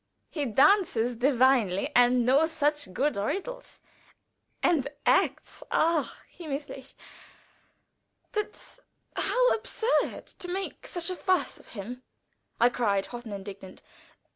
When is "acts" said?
5.05-5.61